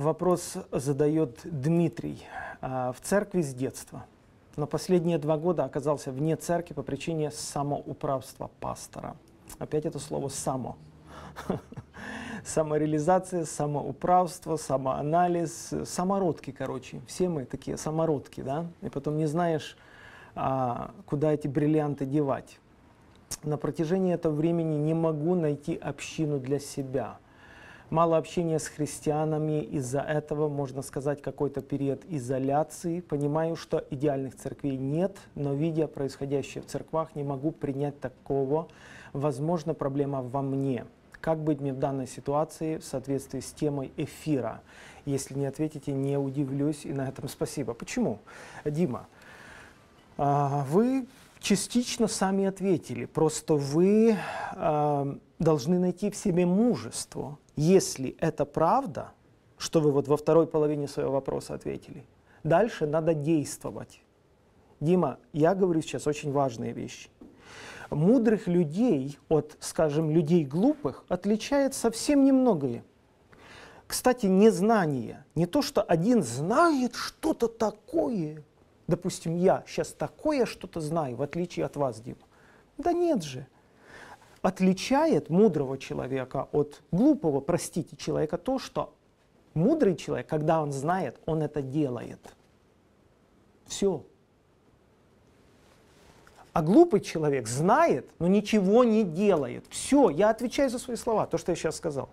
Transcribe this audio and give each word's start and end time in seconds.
вопрос 0.00 0.56
задает 0.72 1.40
Дмитрий. 1.44 2.24
А, 2.60 2.92
в 2.92 3.00
церкви 3.00 3.42
с 3.42 3.54
детства. 3.54 4.04
Но 4.56 4.66
последние 4.66 5.18
два 5.18 5.38
года 5.38 5.64
оказался 5.64 6.10
вне 6.10 6.36
церкви 6.36 6.74
по 6.74 6.82
причине 6.82 7.30
самоуправства 7.30 8.50
пастора. 8.60 9.16
Опять 9.58 9.86
это 9.86 9.98
слово 9.98 10.28
«само». 10.28 10.76
Самореализация, 12.44 13.44
самоуправство, 13.44 14.56
самоанализ, 14.56 15.72
самородки, 15.84 16.50
короче. 16.50 17.00
Все 17.06 17.28
мы 17.28 17.44
такие 17.44 17.76
самородки, 17.76 18.40
да? 18.40 18.66
И 18.82 18.88
потом 18.88 19.16
не 19.16 19.26
знаешь, 19.26 19.76
а, 20.34 20.92
куда 21.06 21.32
эти 21.32 21.46
бриллианты 21.48 22.06
девать. 22.06 22.58
На 23.42 23.56
протяжении 23.56 24.12
этого 24.12 24.34
времени 24.34 24.76
не 24.76 24.94
могу 24.94 25.34
найти 25.34 25.76
общину 25.76 26.40
для 26.40 26.58
себя– 26.58 27.18
мало 27.90 28.16
общения 28.16 28.58
с 28.58 28.68
христианами, 28.68 29.62
из-за 29.62 30.00
этого, 30.00 30.48
можно 30.48 30.82
сказать, 30.82 31.20
какой-то 31.20 31.60
период 31.60 32.02
изоляции. 32.08 33.00
Понимаю, 33.00 33.56
что 33.56 33.84
идеальных 33.90 34.36
церквей 34.36 34.76
нет, 34.76 35.16
но 35.34 35.54
видя 35.54 35.86
происходящее 35.86 36.62
в 36.62 36.66
церквах, 36.66 37.14
не 37.14 37.24
могу 37.24 37.50
принять 37.50 38.00
такого. 38.00 38.68
Возможно, 39.12 39.74
проблема 39.74 40.22
во 40.22 40.42
мне. 40.42 40.86
Как 41.20 41.38
быть 41.38 41.60
мне 41.60 41.72
в 41.72 41.78
данной 41.78 42.06
ситуации 42.06 42.78
в 42.78 42.84
соответствии 42.84 43.40
с 43.40 43.52
темой 43.52 43.92
эфира? 43.96 44.62
Если 45.04 45.34
не 45.34 45.46
ответите, 45.46 45.92
не 45.92 46.16
удивлюсь, 46.16 46.86
и 46.86 46.92
на 46.92 47.08
этом 47.08 47.28
спасибо. 47.28 47.74
Почему? 47.74 48.20
Дима, 48.64 49.06
а, 50.16 50.64
вы 50.70 51.06
частично 51.40 52.08
сами 52.08 52.44
ответили, 52.44 53.06
просто 53.06 53.54
вы 53.54 54.16
а, 54.52 55.18
должны 55.38 55.78
найти 55.78 56.10
в 56.10 56.16
себе 56.16 56.46
мужество 56.46 57.38
если 57.60 58.16
это 58.20 58.46
правда, 58.46 59.12
что 59.58 59.80
вы 59.80 59.92
вот 59.92 60.08
во 60.08 60.16
второй 60.16 60.46
половине 60.46 60.88
своего 60.88 61.12
вопроса 61.12 61.52
ответили, 61.52 62.06
дальше 62.42 62.86
надо 62.86 63.12
действовать. 63.12 64.00
Дима, 64.80 65.18
я 65.34 65.54
говорю 65.54 65.82
сейчас 65.82 66.06
очень 66.06 66.32
важные 66.32 66.72
вещи. 66.72 67.10
Мудрых 67.90 68.46
людей 68.46 69.18
от, 69.28 69.58
скажем, 69.60 70.10
людей 70.10 70.42
глупых 70.42 71.04
отличает 71.08 71.74
совсем 71.74 72.24
немногое. 72.24 72.82
Кстати, 73.86 74.24
незнание. 74.24 75.26
Не 75.34 75.44
то, 75.44 75.60
что 75.60 75.82
один 75.82 76.22
знает 76.22 76.94
что-то 76.94 77.46
такое. 77.46 78.42
Допустим, 78.90 79.36
я 79.36 79.62
сейчас 79.66 79.92
такое 79.92 80.44
что-то 80.46 80.80
знаю, 80.80 81.16
в 81.16 81.22
отличие 81.22 81.64
от 81.64 81.76
вас, 81.76 82.00
Дима. 82.00 82.26
Да 82.76 82.92
нет 82.92 83.22
же 83.22 83.46
отличает 84.42 85.28
мудрого 85.28 85.78
человека 85.78 86.48
от 86.52 86.82
глупого, 86.90 87.40
простите, 87.40 87.96
человека 87.96 88.38
то, 88.38 88.58
что 88.58 88.94
мудрый 89.54 89.96
человек, 89.96 90.26
когда 90.26 90.62
он 90.62 90.72
знает, 90.72 91.20
он 91.26 91.42
это 91.42 91.62
делает. 91.62 92.20
Все. 93.66 94.02
А 96.52 96.62
глупый 96.62 97.00
человек 97.00 97.46
знает, 97.46 98.10
но 98.18 98.26
ничего 98.26 98.82
не 98.82 99.04
делает. 99.04 99.64
Все, 99.68 100.10
я 100.10 100.30
отвечаю 100.30 100.68
за 100.70 100.78
свои 100.78 100.96
слова, 100.96 101.26
то, 101.26 101.38
что 101.38 101.52
я 101.52 101.56
сейчас 101.56 101.76
сказал. 101.76 102.08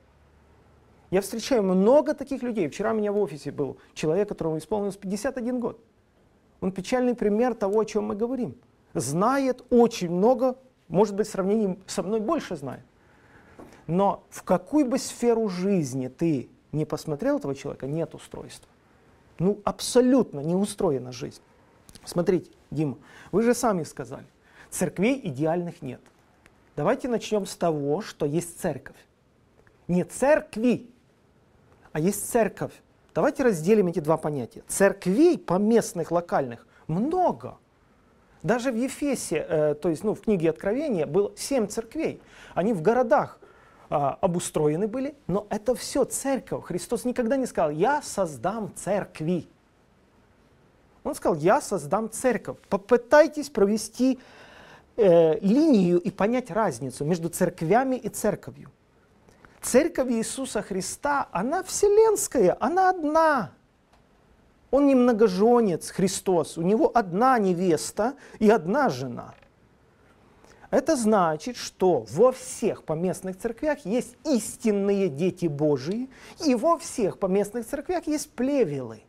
Я 1.09 1.21
встречаю 1.21 1.63
много 1.63 2.13
таких 2.13 2.43
людей. 2.43 2.67
Вчера 2.67 2.91
у 2.91 2.95
меня 2.95 3.11
в 3.11 3.17
офисе 3.17 3.51
был 3.51 3.77
человек, 3.93 4.27
которому 4.27 4.57
исполнилось 4.57 4.97
51 4.97 5.59
год. 5.59 5.79
Он 6.61 6.71
печальный 6.71 7.15
пример 7.15 7.53
того, 7.53 7.79
о 7.79 7.85
чем 7.85 8.05
мы 8.05 8.15
говорим. 8.15 8.55
Знает 8.93 9.63
очень 9.69 10.09
много, 10.09 10.57
может 10.87 11.15
быть, 11.15 11.27
в 11.27 11.31
сравнении 11.31 11.79
со 11.85 12.03
мной 12.03 12.19
больше 12.19 12.55
знает. 12.55 12.83
Но 13.85 14.23
в 14.29 14.43
какую 14.43 14.85
бы 14.85 14.97
сферу 14.97 15.47
жизни 15.49 16.07
ты 16.07 16.49
не 16.71 16.85
посмотрел 16.85 17.37
этого 17.37 17.55
человека, 17.55 17.87
нет 17.87 18.15
устройства. 18.15 18.69
Ну, 19.39 19.59
абсолютно 19.63 20.39
не 20.39 20.55
устроена 20.55 21.11
жизнь. 21.11 21.41
Смотрите, 22.03 22.51
Дима, 22.71 22.97
вы 23.31 23.43
же 23.43 23.53
сами 23.53 23.83
сказали, 23.83 24.25
церквей 24.69 25.19
идеальных 25.23 25.81
нет. 25.81 26.01
Давайте 26.75 27.07
начнем 27.07 27.45
с 27.45 27.55
того, 27.55 28.01
что 28.01 28.25
есть 28.25 28.59
церковь. 28.59 28.97
Не 29.87 30.03
церкви, 30.03 30.89
а 31.91 31.99
есть 31.99 32.29
церковь. 32.29 32.73
Давайте 33.17 33.41
разделим 33.41 33.87
эти 33.87 33.99
два 33.99 34.15
понятия. 34.15 34.61
Церквей 34.67 35.39
поместных, 35.39 36.11
локальных 36.11 36.67
много– 36.87 37.57
даже 38.43 38.71
в 38.71 38.75
Ефесе, 38.75 39.43
э, 39.49 39.73
то 39.73 39.89
есть 39.89 40.03
ну, 40.03 40.13
в 40.13 40.21
книге 40.21 40.51
Откровения, 40.51 41.07
было 41.07 41.31
семь 41.35 41.67
церквей. 41.67 42.21
Они 42.53 42.73
в 42.73 42.83
городах 42.83 43.39
э, 43.89 43.95
обустроены 43.95 44.87
были, 44.87 45.15
но 45.25 45.47
это 45.49 45.73
все 45.73 46.03
церковь. 46.03 46.65
Христос 46.65 47.05
никогда 47.05 47.37
не 47.37 47.47
сказал, 47.47 47.71
я 47.71 48.03
создам 48.03 48.71
церкви. 48.75 49.47
Он 51.03 51.15
сказал, 51.15 51.37
я 51.39 51.59
создам 51.59 52.11
церковь. 52.11 52.57
Попытайтесь 52.69 53.49
провести 53.49 54.19
э, 54.95 55.39
линию 55.39 55.99
и 55.99 56.11
понять 56.11 56.51
разницу 56.51 57.03
между 57.03 57.29
церквями 57.29 57.95
и 57.95 58.09
церковью. 58.09 58.69
Церковь 59.61 60.11
Иисуса 60.11 60.61
Христа, 60.61 61.27
она 61.31 61.63
вселенская, 61.63 62.55
она 62.59 62.89
одна. 62.89 63.51
Он 64.71 64.85
не 64.85 64.95
многоженец, 64.95 65.91
Христос. 65.91 66.57
У 66.57 66.61
него 66.61 66.91
одна 66.93 67.39
невеста 67.39 68.15
и 68.39 68.49
одна 68.49 68.89
жена. 68.89 69.33
Это 70.69 70.97
значит, 70.97 71.55
что 71.55 72.05
во 72.09 72.33
всех 72.33 72.83
поместных 72.83 73.37
церквях 73.37 73.85
есть 73.85 74.17
истинные 74.25 75.07
дети 75.07 75.45
Божии, 75.45 76.09
и 76.45 76.55
во 76.55 76.77
всех 76.77 77.19
поместных 77.19 77.65
церквях 77.65 78.05
есть 78.07 78.31
плевелы. 78.31 79.01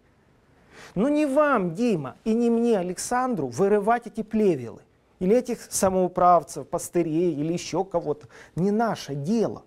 Но 0.95 1.09
не 1.09 1.27
вам, 1.27 1.75
Дима, 1.75 2.17
и 2.25 2.33
не 2.33 2.49
мне, 2.49 2.79
Александру, 2.79 3.49
вырывать 3.49 4.07
эти 4.07 4.23
плевелы. 4.23 4.83
Или 5.19 5.37
этих 5.37 5.61
самоуправцев, 5.69 6.69
пастырей, 6.69 7.35
или 7.35 7.53
еще 7.53 7.85
кого-то. 7.85 8.29
Не 8.55 8.71
наше 8.71 9.17
дело. 9.17 9.65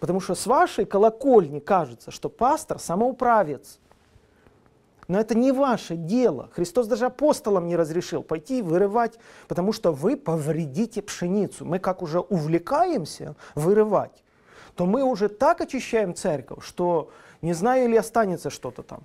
Потому 0.00 0.20
что 0.20 0.34
с 0.34 0.46
вашей 0.46 0.84
колокольни 0.84 1.58
кажется, 1.58 2.10
что 2.10 2.28
пастор 2.28 2.78
самоуправец– 2.78 3.78
но 5.08 5.18
это 5.18 5.34
не 5.34 5.52
ваше 5.52 5.96
дело. 5.96 6.50
Христос 6.52 6.86
даже 6.86 7.06
апостолам 7.06 7.66
не 7.66 7.76
разрешил 7.76 8.22
пойти 8.22 8.60
вырывать, 8.60 9.18
потому 9.48 9.72
что 9.72 9.90
вы 9.90 10.18
повредите 10.18 11.00
пшеницу. 11.00 11.64
Мы 11.64 11.78
как 11.78 12.02
уже 12.02 12.20
увлекаемся 12.20 13.34
вырывать, 13.54 14.22
то 14.76 14.84
мы 14.84 15.02
уже 15.02 15.30
так 15.30 15.62
очищаем 15.62 16.14
церковь, 16.14 16.62
что 16.62 17.10
не 17.40 17.54
знаю, 17.54 17.86
или 17.86 17.96
останется 17.96 18.50
что-то 18.50 18.82
там. 18.82 19.02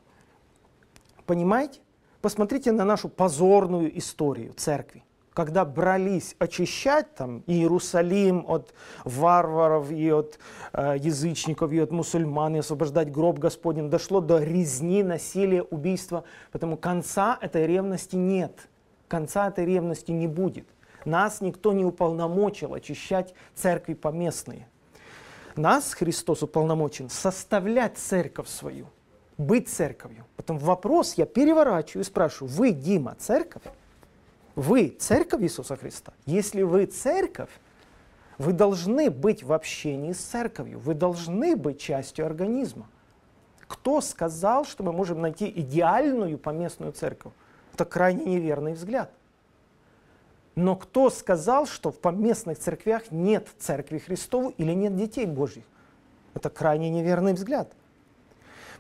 Понимаете? 1.26 1.80
Посмотрите 2.22 2.74
на 2.74 2.84
нашу 2.84 3.08
позорную 3.08 3.98
историю 3.98 4.54
церкви 4.54 5.04
когда 5.34 5.66
брались 5.66 6.36
очищать 6.40 7.14
там 7.16 7.44
Иерусалим 7.48 8.46
от 8.48 8.74
варваров 9.04 9.92
и 9.92 10.12
от 10.12 10.40
э, 10.74 10.96
язычников 11.00 11.72
и 11.72 11.80
от 11.80 11.92
мусульман 11.92 12.56
и 12.56 12.60
освобождать 12.60 13.12
гроб 13.12 13.40
Господень, 13.40 13.90
дошло 13.90 14.22
до 14.22 14.40
резни, 14.40 15.04
насилия, 15.04 15.64
убийства. 15.64 16.24
Потому 16.52 16.78
конца 16.78 17.38
этой 17.42 17.66
ревности 17.66 18.16
нет. 18.16 18.68
Конца 19.08 19.48
этой 19.48 19.66
ревности 19.66 20.12
не 20.12 20.28
будет. 20.28 20.68
Нас 21.06 21.42
никто 21.42 21.74
не 21.74 21.84
уполномочил 21.84 22.74
очищать 22.74 23.34
церкви 23.56 23.94
поместные. 23.94 24.68
Нас 25.56 25.94
Христос 25.94 26.42
уполномочен 26.44 27.10
составлять 27.10 27.98
церковь 27.98 28.48
свою, 28.48 28.88
быть 29.38 29.70
церковью. 29.70 30.26
Потом 30.36 30.58
вопрос 30.58 31.14
я 31.16 31.26
переворачиваю 31.26 32.04
и 32.04 32.08
спрашиваю, 32.08 32.52
вы, 32.52 32.72
Дима, 32.72 33.16
церковь? 33.20 33.64
Вы 34.56 34.90
церковь 34.90 35.42
Иисуса 35.42 35.76
Христа. 35.76 36.14
Если 36.26 36.62
вы 36.62 36.86
церковь, 36.86 37.50
вы 38.38 38.54
должны 38.54 39.10
быть 39.10 39.44
в 39.44 39.52
общении 39.52 40.14
с 40.14 40.20
церковью, 40.20 40.80
вы 40.80 40.94
должны 40.94 41.56
быть 41.56 41.80
частью 41.80 42.26
организма. 42.26 42.88
Кто 43.68 44.02
сказал, 44.02 44.66
что 44.66 44.84
мы 44.84 44.92
можем 44.92 45.22
найти 45.22 45.50
идеальную 45.50 46.38
поместную 46.38 46.92
церковь? 46.92 47.34
Это 47.74 47.86
крайне 47.86 48.26
неверный 48.26 48.74
взгляд. 48.74 49.12
Но 50.56 50.76
кто 50.76 51.10
сказал, 51.10 51.66
что 51.66 51.92
в 51.92 52.00
поместных 52.00 52.60
церквях 52.60 53.10
нет 53.10 53.48
церкви 53.58 53.98
Христову 53.98 54.50
или 54.58 54.74
нет 54.74 54.96
детей 54.96 55.26
Божьих? 55.26 55.64
Это 56.36 56.52
крайне 56.52 56.92
неверный 56.92 57.34
взгляд. 57.34 57.74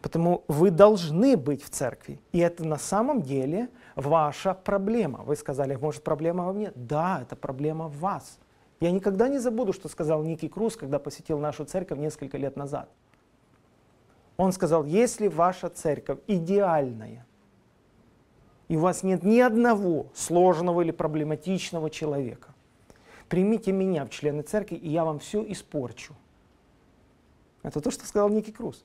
Потому 0.04 0.44
вы 0.50 0.70
должны 0.70 1.38
быть 1.38 1.64
в 1.64 1.70
церкви. 1.70 2.20
И 2.34 2.40
это 2.40 2.66
на 2.66 2.78
самом 2.78 3.22
деле– 3.22 3.70
ваша 3.96 4.54
проблема. 4.54 5.20
Вы 5.20 5.38
сказали, 5.38 5.76
может, 5.76 6.04
проблема 6.04 6.44
во 6.44 6.52
мне? 6.52 6.74
Да, 6.76 7.22
это 7.22 7.38
проблема 7.38 7.88
в 7.88 8.00
вас. 8.00 8.38
Я 8.82 8.92
никогда 8.92 9.30
не 9.30 9.40
забуду, 9.40 9.72
что 9.72 9.88
сказал 9.88 10.22
Ники 10.24 10.50
Круз, 10.50 10.76
когда 10.76 11.00
посетил 11.00 11.40
нашу 11.40 11.64
церковь 11.64 12.00
несколько 12.00 12.38
лет 12.38 12.58
назад. 12.58 12.90
Он 14.36 14.52
сказал, 14.52 14.84
если 14.84 15.30
ваша 15.30 15.70
церковь 15.70 16.20
идеальная, 16.28 17.26
и 18.68 18.76
у 18.76 18.82
вас 18.82 19.04
нет 19.04 19.24
ни 19.24 19.40
одного 19.40 20.08
сложного 20.14 20.82
или 20.82 20.92
проблематичного 20.92 21.90
человека, 21.90 22.54
примите 23.30 23.72
меня 23.72 24.04
в 24.04 24.10
члены 24.10 24.42
церкви, 24.42 24.76
и 24.76 24.90
я 24.90 25.06
вам 25.06 25.20
все 25.20 25.50
испорчу. 25.50 26.14
Это 27.62 27.80
то, 27.80 27.90
что 27.90 28.06
сказал 28.06 28.28
Ники 28.28 28.52
Круз. 28.52 28.84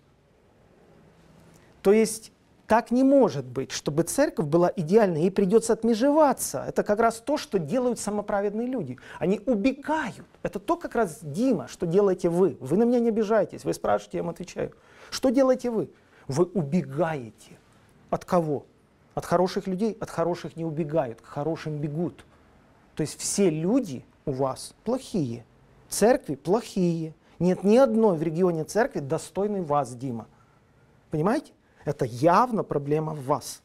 То 1.82 1.92
есть 1.92 2.32
так 2.68 2.90
не 2.90 3.02
может 3.02 3.46
быть, 3.46 3.72
чтобы 3.72 4.02
церковь 4.02 4.44
была 4.44 4.70
идеальной, 4.76 5.22
ей 5.22 5.30
придется 5.30 5.72
отмежеваться. 5.72 6.64
Это 6.68 6.82
как 6.82 7.00
раз 7.00 7.16
то, 7.16 7.38
что 7.38 7.58
делают 7.58 7.98
самоправедные 7.98 8.66
люди. 8.66 8.98
Они 9.18 9.40
убегают. 9.46 10.26
Это 10.42 10.58
то 10.58 10.76
как 10.76 10.94
раз, 10.94 11.20
Дима, 11.22 11.66
что 11.68 11.86
делаете 11.86 12.28
вы. 12.28 12.58
Вы 12.60 12.76
на 12.76 12.82
меня 12.82 13.00
не 13.00 13.08
обижаетесь, 13.08 13.64
вы 13.64 13.72
спрашиваете, 13.72 14.18
я 14.18 14.22
вам 14.22 14.30
отвечаю. 14.30 14.74
Что 15.10 15.30
делаете 15.30 15.70
вы? 15.70 15.90
Вы 16.26 16.44
убегаете. 16.44 17.58
От 18.10 18.26
кого? 18.26 18.66
От 19.14 19.24
хороших 19.24 19.66
людей? 19.66 19.96
От 19.98 20.10
хороших 20.10 20.54
не 20.54 20.66
убегают, 20.66 21.22
к 21.22 21.24
хорошим 21.24 21.78
бегут. 21.78 22.26
То 22.94 23.00
есть 23.00 23.18
все 23.18 23.48
люди 23.48 24.04
у 24.26 24.32
вас 24.32 24.74
плохие. 24.84 25.46
Церкви 25.88 26.34
плохие. 26.34 27.14
Нет 27.38 27.64
ни 27.64 27.78
одной 27.78 28.18
в 28.18 28.22
регионе 28.22 28.64
церкви 28.64 29.00
достойной 29.00 29.62
вас, 29.62 29.94
Дима. 29.94 30.26
Понимаете? 31.10 31.52
Это 31.88 32.04
явно 32.04 32.64
проблема 32.64 33.14
в 33.14 33.24
вас. 33.24 33.62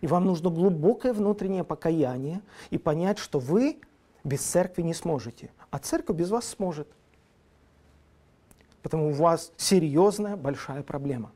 И 0.00 0.08
вам 0.08 0.24
нужно 0.24 0.50
глубокое 0.50 1.12
внутреннее 1.12 1.62
покаяние 1.62 2.40
и 2.70 2.78
понять, 2.78 3.18
что 3.20 3.38
вы 3.38 3.78
без 4.24 4.40
церкви 4.40 4.82
не 4.82 4.92
сможете, 4.92 5.52
а 5.70 5.78
церковь 5.78 6.16
без 6.16 6.30
вас 6.30 6.48
сможет. 6.48 6.88
Потому 8.82 9.10
у 9.10 9.12
вас 9.12 9.52
серьезная 9.56 10.36
большая 10.36 10.82
проблема. 10.82 11.30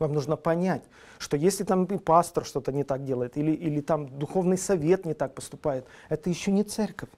Вам 0.00 0.12
нужно 0.12 0.34
понять, 0.34 0.82
что 1.18 1.36
если 1.36 1.62
там 1.62 1.84
и 1.84 1.98
пастор 1.98 2.44
что-то 2.44 2.72
не 2.72 2.82
так 2.82 3.04
делает, 3.04 3.36
или, 3.36 3.52
или 3.52 3.80
там 3.80 4.08
духовный 4.18 4.58
совет 4.58 5.06
не 5.06 5.14
так 5.14 5.36
поступает, 5.36 5.86
это 6.08 6.28
еще 6.28 6.50
не 6.50 6.64
церковь. 6.64 7.10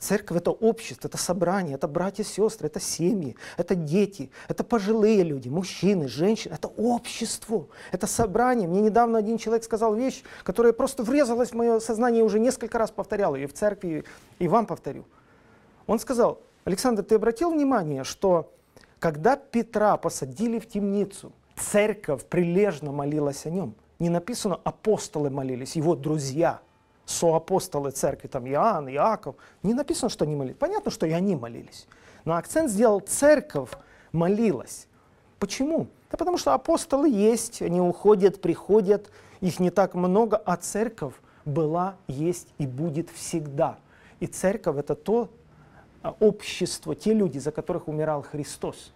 Церковь 0.00 0.38
это 0.38 0.50
общество, 0.50 1.08
это 1.08 1.18
собрание, 1.18 1.74
это 1.74 1.86
братья, 1.86 2.24
сестры, 2.24 2.68
это 2.68 2.80
семьи, 2.80 3.36
это 3.58 3.74
дети, 3.74 4.30
это 4.48 4.64
пожилые 4.64 5.22
люди, 5.22 5.50
мужчины, 5.50 6.08
женщины, 6.08 6.54
это 6.54 6.68
общество, 6.68 7.66
это 7.92 8.06
собрание. 8.06 8.66
Мне 8.66 8.80
недавно 8.80 9.18
один 9.18 9.36
человек 9.36 9.62
сказал 9.62 9.94
вещь, 9.94 10.22
которая 10.42 10.72
просто 10.72 11.02
врезалась 11.02 11.50
в 11.50 11.54
мое 11.54 11.80
сознание, 11.80 12.20
я 12.20 12.24
уже 12.24 12.40
несколько 12.40 12.78
раз 12.78 12.90
повторял 12.90 13.34
ее 13.34 13.46
в 13.46 13.52
церкви, 13.52 14.04
и 14.38 14.48
вам 14.48 14.64
повторю. 14.64 15.04
Он 15.86 15.98
сказал, 15.98 16.40
Александр, 16.64 17.02
ты 17.02 17.16
обратил 17.16 17.50
внимание, 17.50 18.02
что 18.02 18.54
когда 19.00 19.36
Петра 19.36 19.98
посадили 19.98 20.58
в 20.58 20.66
темницу, 20.66 21.30
церковь 21.56 22.24
прилежно 22.24 22.90
молилась 22.90 23.44
о 23.44 23.50
нем. 23.50 23.74
Не 23.98 24.08
написано, 24.08 24.58
апостолы 24.64 25.28
молились, 25.28 25.76
его 25.76 25.94
друзья– 25.94 26.60
соапостолы 27.10 27.90
церкви, 27.90 28.28
там 28.28 28.46
Иоанн, 28.46 28.88
Иаков, 28.88 29.36
не 29.62 29.74
написано, 29.74 30.08
что 30.08 30.24
они 30.24 30.36
молились. 30.36 30.56
Понятно, 30.56 30.90
что 30.90 31.06
и 31.06 31.12
они 31.12 31.36
молились. 31.36 31.86
Но 32.24 32.36
акцент 32.36 32.70
сделал 32.70 33.00
церковь 33.00 33.70
молилась. 34.12 34.86
Почему? 35.38 35.88
Да 36.10 36.18
потому 36.18 36.38
что 36.38 36.54
апостолы 36.54 37.08
есть, 37.08 37.62
они 37.62 37.80
уходят, 37.80 38.40
приходят, 38.40 39.10
их 39.40 39.58
не 39.58 39.70
так 39.70 39.94
много, 39.94 40.36
а 40.36 40.56
церковь 40.56 41.14
была, 41.44 41.96
есть 42.06 42.48
и 42.58 42.66
будет 42.66 43.10
всегда. 43.10 43.78
И 44.20 44.26
церковь 44.26 44.76
это 44.76 44.94
то 44.94 45.30
а, 46.02 46.14
общество, 46.20 46.94
те 46.94 47.14
люди, 47.14 47.38
за 47.38 47.52
которых 47.52 47.88
умирал 47.88 48.22
Христос. 48.22 48.92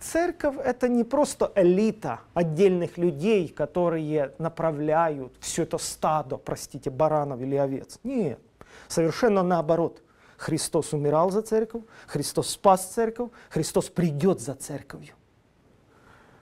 Церковь— 0.00 0.56
это 0.64 0.88
не 0.88 1.02
просто 1.02 1.52
элита 1.56 2.20
отдельных 2.34 2.98
людей, 2.98 3.48
которые 3.48 4.32
направляют 4.38 5.32
все 5.40 5.64
это 5.64 5.78
стадо, 5.78 6.36
простите, 6.36 6.90
баранов 6.90 7.40
или 7.40 7.56
овец. 7.56 7.98
Нет, 8.04 8.40
совершенно 8.86 9.42
наоборот. 9.42 10.02
Христос 10.36 10.92
умирал 10.92 11.32
за 11.32 11.42
церковь, 11.42 11.82
Христос 12.06 12.50
спас 12.50 12.86
церковь, 12.92 13.30
Христос 13.50 13.88
придет 13.88 14.40
за 14.40 14.54
церковью. 14.54 15.14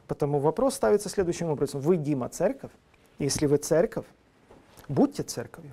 Потому 0.06 0.38
вопрос 0.38 0.74
ставится 0.74 1.08
следующим 1.08 1.48
образом. 1.48 1.80
Вы, 1.80 1.96
Дима, 1.96 2.28
церковь? 2.28 2.70
Если 3.18 3.46
вы 3.46 3.56
церковь, 3.56 4.04
будьте 4.86 5.22
церковью 5.22 5.72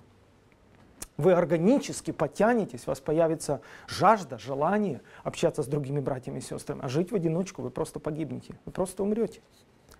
вы 1.18 1.33
органически 1.33 2.12
потянетесь, 2.12 2.83
у 2.88 2.92
вас 2.92 3.00
появится 3.00 3.62
жажда, 3.88 4.38
желание 4.38 5.01
общаться 5.24 5.63
с 5.63 5.68
другими 5.68 6.00
братьями 6.00 6.39
и 6.39 6.42
сестрами. 6.42 6.81
А 6.83 6.89
жить 6.89 7.12
в 7.12 7.15
одиночку 7.15 7.62
вы 7.62 7.69
просто 7.69 8.00
погибнете, 8.00 8.56
вы 8.65 8.71
просто 8.71 9.04
умрете. 9.04 9.42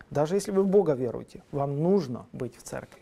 Даже 0.10 0.36
если 0.36 0.52
вы 0.52 0.64
в 0.64 0.68
Бога 0.68 0.94
веруете, 0.94 1.44
вам 1.52 1.82
нужно 1.82 2.26
быть 2.34 2.56
в 2.58 2.64
церкви. 2.64 3.02